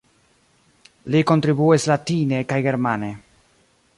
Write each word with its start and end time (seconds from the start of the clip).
Li 1.15 1.21
kontribuis 1.33 1.87
latine 1.93 2.39
kaj 2.53 2.61
germane. 2.71 3.13